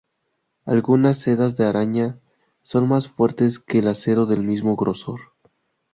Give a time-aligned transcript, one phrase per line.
[0.65, 2.17] Algunas sedas de araña
[2.63, 5.33] son más fuertes que el acero del mismo grosor.